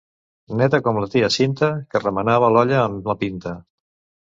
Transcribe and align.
Neta 0.61 0.79
com 0.87 0.97
la 1.03 1.09
tia 1.17 1.29
Cinta, 1.35 1.69
que 1.93 2.03
remenava 2.05 2.51
l'olla 2.57 2.83
amb 2.89 3.13
la 3.13 3.19
pinta. 3.23 3.57